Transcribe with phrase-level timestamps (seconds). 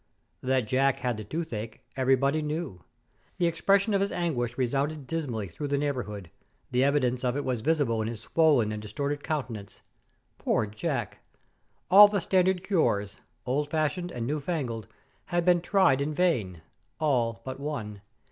[0.41, 2.83] That Jack had the toothache everybody knew.
[3.37, 6.31] The expression of his anguish resounded dismally through the neighbourhood;
[6.71, 9.83] the evidence of it was visible in his swollen and distorted countenance.
[10.39, 11.19] Poor Jack!
[11.91, 14.87] All the standard cures old fashioned and new fangled
[15.25, 16.63] had been tried in vain;
[16.99, 18.01] all but one.